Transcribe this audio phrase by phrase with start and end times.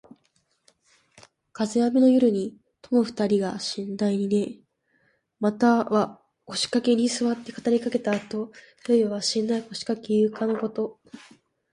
[1.53, 4.57] 風雨の夜に友二人が寝台に寝、
[5.39, 8.51] またはこしかけにすわって語りあかすこと。
[8.83, 10.99] 「牀」は寝台・こしかけ・ゆかのこと。